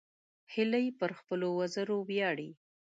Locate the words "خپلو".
1.19-1.47